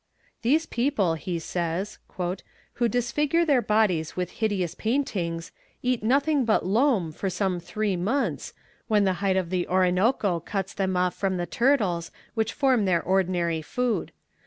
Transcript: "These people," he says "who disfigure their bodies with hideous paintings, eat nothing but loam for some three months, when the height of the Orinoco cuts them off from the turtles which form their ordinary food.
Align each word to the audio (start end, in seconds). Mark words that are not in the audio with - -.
"These 0.41 0.65
people," 0.65 1.13
he 1.13 1.37
says 1.37 1.99
"who 2.73 2.87
disfigure 2.89 3.45
their 3.45 3.61
bodies 3.61 4.15
with 4.15 4.31
hideous 4.31 4.73
paintings, 4.73 5.51
eat 5.83 6.01
nothing 6.01 6.43
but 6.43 6.65
loam 6.65 7.11
for 7.11 7.29
some 7.29 7.59
three 7.59 7.95
months, 7.95 8.53
when 8.87 9.03
the 9.03 9.13
height 9.21 9.37
of 9.37 9.51
the 9.51 9.67
Orinoco 9.67 10.39
cuts 10.39 10.73
them 10.73 10.97
off 10.97 11.13
from 11.13 11.37
the 11.37 11.45
turtles 11.45 12.09
which 12.33 12.51
form 12.53 12.85
their 12.85 13.03
ordinary 13.03 13.61
food. 13.61 14.11